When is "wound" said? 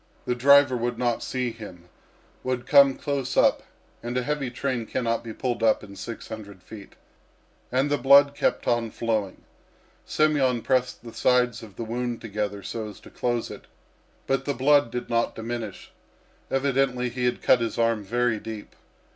11.85-12.19